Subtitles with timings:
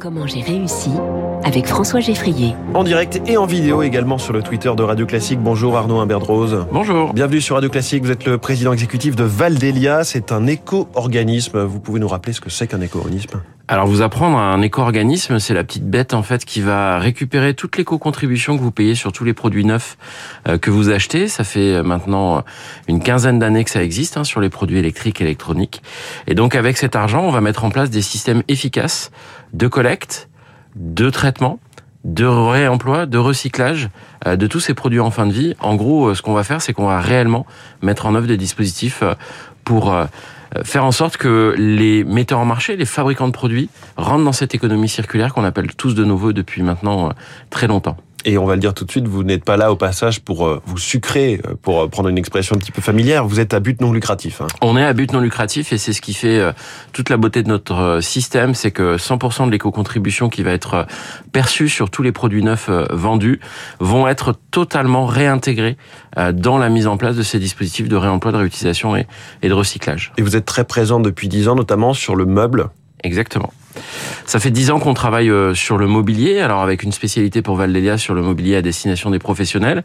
[0.00, 0.90] Comment j'ai réussi
[1.44, 2.54] avec François Geffrier.
[2.74, 5.40] En direct et en vidéo également sur le Twitter de Radio Classique.
[5.40, 6.66] Bonjour Arnaud Imberdrose.
[6.72, 7.12] Bonjour.
[7.12, 8.02] Bienvenue sur Radio Classique.
[8.02, 10.04] Vous êtes le président exécutif de Valdelia.
[10.04, 11.60] C'est un éco-organisme.
[11.62, 13.40] Vous pouvez nous rappeler ce que c'est qu'un éco-organisme?
[13.70, 17.76] Alors vous apprendre un éco-organisme, c'est la petite bête en fait qui va récupérer toute
[17.76, 19.96] l'éco-contribution que vous payez sur tous les produits neufs
[20.48, 21.28] euh, que vous achetez.
[21.28, 22.42] Ça fait euh, maintenant
[22.88, 25.84] une quinzaine d'années que ça existe hein, sur les produits électriques et électroniques.
[26.26, 29.12] Et donc avec cet argent, on va mettre en place des systèmes efficaces
[29.52, 30.28] de collecte,
[30.74, 31.60] de traitement,
[32.04, 33.90] de réemploi, de recyclage
[34.26, 35.54] euh, de tous ces produits en fin de vie.
[35.60, 37.46] En gros, euh, ce qu'on va faire, c'est qu'on va réellement
[37.82, 39.14] mettre en œuvre des dispositifs euh,
[39.64, 39.94] pour
[40.64, 44.54] faire en sorte que les metteurs en marché, les fabricants de produits, rentrent dans cette
[44.54, 47.12] économie circulaire qu'on appelle tous de nouveau depuis maintenant
[47.50, 47.96] très longtemps.
[48.24, 50.46] Et on va le dire tout de suite, vous n'êtes pas là au passage pour
[50.46, 53.54] euh, vous sucrer, euh, pour euh, prendre une expression un petit peu familière, vous êtes
[53.54, 54.42] à but non lucratif.
[54.42, 54.46] Hein.
[54.60, 56.40] On est à but non lucratif et c'est ce qui fait
[56.92, 60.86] toute la beauté de notre système, c'est que 100% de l'éco-contribution qui va être
[61.32, 63.40] perçue sur tous les produits neufs vendus
[63.78, 65.76] vont être totalement réintégrés
[66.32, 69.06] dans la mise en place de ces dispositifs de réemploi, de réutilisation et
[69.42, 70.12] de recyclage.
[70.18, 72.68] Et vous êtes très présent depuis 10 ans, notamment sur le meuble.
[73.02, 73.52] Exactement.
[74.26, 77.56] Ça fait dix ans qu'on travaille euh, sur le mobilier, alors avec une spécialité pour
[77.56, 79.84] Valdelia sur le mobilier à destination des professionnels.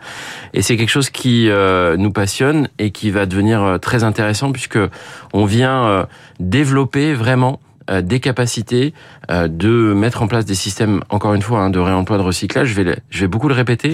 [0.53, 4.51] Et c'est quelque chose qui euh, nous passionne et qui va devenir euh, très intéressant
[4.51, 4.79] puisque
[5.33, 6.07] on vient
[6.39, 7.59] développer vraiment
[8.01, 8.93] des capacités
[9.29, 12.69] de mettre en place des systèmes, encore une fois, hein, de réemploi, de recyclage.
[12.69, 13.93] Je vais, je vais beaucoup le répéter.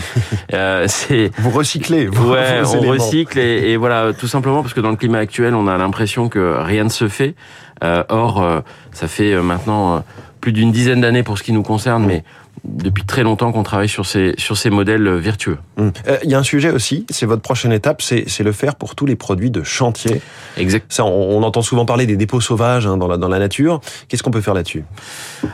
[0.87, 2.07] c'est vous recyclez.
[2.07, 5.55] Vous, ouais, on recycle et, et, voilà, tout simplement parce que dans le climat actuel,
[5.55, 7.35] on a l'impression que rien ne se fait.
[7.81, 10.03] or, ça fait maintenant
[10.41, 12.23] plus d'une dizaine d'années pour ce qui nous concerne, mais
[12.63, 15.57] depuis très longtemps qu'on travaille sur ces, sur ces modèles vertueux.
[15.77, 15.91] Hum.
[16.07, 18.95] Euh, il y a un sujet aussi, c'est votre prochaine étape, c'est le faire pour
[18.95, 20.21] tous les produits de chantier.
[20.57, 20.85] Exact.
[20.89, 23.81] Ça, on, entend souvent parler des dépôts sauvages hein, dans, la, dans la nature.
[24.07, 24.83] Qu'est-ce qu'on peut faire là-dessus?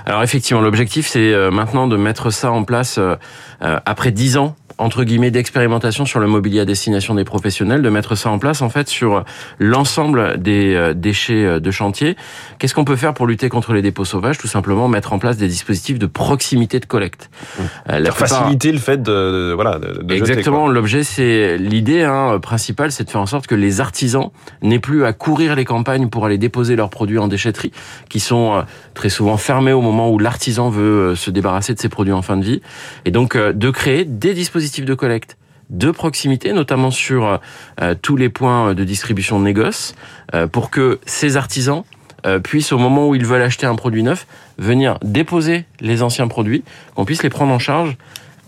[0.05, 3.15] Alors effectivement, l'objectif c'est euh, maintenant de mettre ça en place euh,
[3.59, 8.15] après dix ans entre guillemets d'expérimentation sur le mobilier à destination des professionnels, de mettre
[8.15, 9.23] ça en place en fait sur
[9.59, 12.15] l'ensemble des euh, déchets euh, de chantier.
[12.59, 14.37] Qu'est-ce qu'on peut faire pour lutter contre les dépôts sauvages?
[14.37, 17.29] Tout simplement mettre en place des dispositifs de proximité de collecte.
[17.31, 17.61] Mmh.
[17.89, 20.67] Euh, faciliter le fait de, voilà de, exactement.
[20.67, 24.29] L'objet c'est l'idée hein, principale, c'est de faire en sorte que les artisans
[24.61, 27.71] n'aient plus à courir les campagnes pour aller déposer leurs produits en déchetterie,
[28.09, 32.13] qui sont très souvent fermés au moment où l'artisan veut se débarrasser de ses produits
[32.13, 32.61] en fin de vie,
[33.05, 35.37] et donc de créer des dispositifs de collecte
[35.69, 37.39] de proximité, notamment sur
[37.81, 39.95] euh, tous les points de distribution de négoce,
[40.33, 41.83] euh, pour que ces artisans
[42.25, 46.27] euh, puissent, au moment où ils veulent acheter un produit neuf, venir déposer les anciens
[46.27, 46.63] produits,
[46.95, 47.97] qu'on puisse les prendre en charge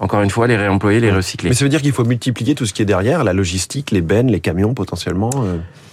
[0.02, 1.50] encore une fois, les réemployer, les recycler.
[1.50, 4.00] Mais ça veut dire qu'il faut multiplier tout ce qui est derrière, la logistique, les
[4.00, 5.30] bennes, les camions potentiellement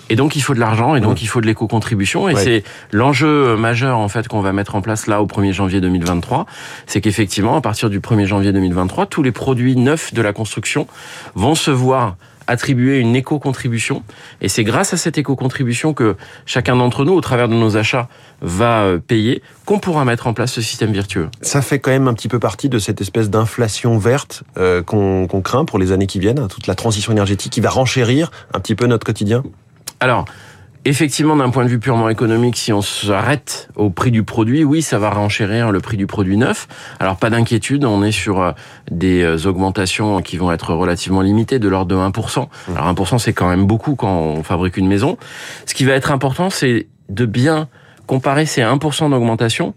[0.09, 2.28] et donc il faut de l'argent et donc il faut de l'éco-contribution.
[2.28, 5.81] Et c'est l'enjeu majeur en fait qu'on va mettre en place là au 1er janvier
[5.81, 6.47] 2023,
[6.87, 10.87] c'est qu'effectivement à partir du 1er janvier 2023, tous les produits neufs de la construction
[11.34, 14.03] vont se voir attribuer une éco-contribution.
[14.41, 18.09] Et c'est grâce à cette éco-contribution que chacun d'entre nous au travers de nos achats
[18.41, 21.28] va euh, payer qu'on pourra mettre en place ce système vertueux.
[21.41, 25.27] Ça fait quand même un petit peu partie de cette espèce d'inflation verte euh, qu'on
[25.43, 28.61] craint pour les années qui viennent, hein, toute la transition énergétique qui va renchérir un
[28.61, 29.43] petit peu notre quotidien.
[30.00, 30.26] Alors,
[30.88, 34.82] Effectivement, d'un point de vue purement économique, si on s'arrête au prix du produit, oui,
[34.82, 36.68] ça va renchérir le prix du produit neuf.
[37.00, 38.52] Alors, pas d'inquiétude, on est sur euh,
[38.88, 42.42] des euh, augmentations qui vont être relativement limitées, de l'ordre de 1%.
[42.42, 42.76] Mmh.
[42.76, 45.18] Alors, 1%, c'est quand même beaucoup quand on fabrique une maison.
[45.66, 47.66] Ce qui va être important, c'est de bien
[48.06, 49.74] comparer ces 1% d'augmentation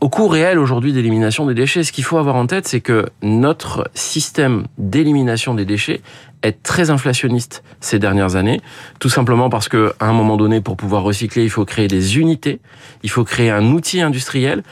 [0.00, 1.84] au coût réel aujourd'hui d'élimination des déchets.
[1.84, 6.00] Ce qu'il faut avoir en tête, c'est que notre système d'élimination des déchets
[6.42, 8.62] est très inflationniste ces dernières années,
[8.98, 12.18] tout simplement parce que à un moment donné, pour pouvoir recycler, il faut créer des
[12.18, 12.60] unités,
[13.02, 14.62] il faut créer un outil industriel.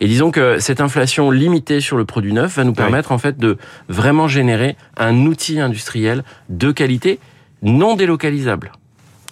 [0.00, 3.38] Et disons que cette inflation limitée sur le produit neuf va nous permettre en fait
[3.38, 3.56] de
[3.88, 7.20] vraiment générer un outil industriel de qualité
[7.62, 8.72] non délocalisable.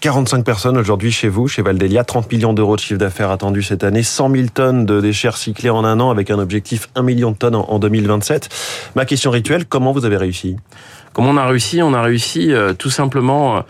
[0.01, 3.85] 45 personnes aujourd'hui chez vous, chez Valdelia, 30 millions d'euros de chiffre d'affaires attendus cette
[3.85, 7.33] année, 100 000 tonnes de déchets recyclés en un an avec un objectif 1 million
[7.33, 8.49] de tonnes en 2027.
[8.95, 10.57] Ma question rituelle, comment vous avez réussi?
[11.13, 11.83] Comment on a réussi?
[11.83, 13.61] On a réussi euh, tout simplement euh,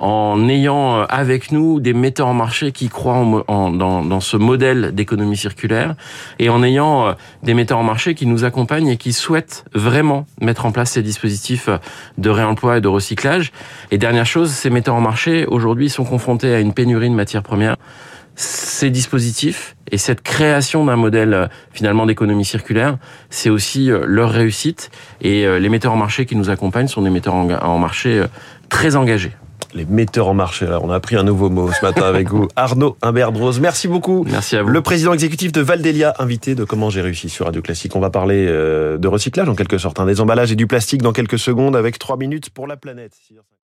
[0.00, 3.16] en ayant euh, avec nous des metteurs en marché qui croient
[3.48, 5.94] en, dans, dans, ce modèle d'économie circulaire
[6.38, 10.66] et en ayant des metteurs en marché qui nous accompagnent et qui souhaitent vraiment mettre
[10.66, 11.68] en place ces dispositifs
[12.18, 13.52] de réemploi et de recyclage.
[13.90, 17.42] Et dernière chose, ces metteurs en marché aujourd'hui sont confrontés à une pénurie de matières
[17.42, 17.76] premières
[18.38, 22.98] ces dispositifs et cette création d'un modèle euh, finalement d'économie circulaire,
[23.30, 24.90] c'est aussi euh, leur réussite.
[25.20, 28.22] Et euh, les metteurs en marché qui nous accompagnent sont des metteurs en marché
[28.68, 29.32] très engagés.
[29.74, 32.48] Les metteurs en marché, là, on a appris un nouveau mot ce matin avec vous.
[32.56, 34.24] Arnaud Imbert-Rose, merci beaucoup.
[34.28, 34.70] Merci à vous.
[34.70, 37.94] Le président exécutif de Valdelia, invité de Comment j'ai réussi sur Radio Classique.
[37.94, 41.02] On va parler euh, de recyclage en quelque sorte, hein, des emballages et du plastique
[41.02, 43.12] dans quelques secondes avec trois minutes pour la planète.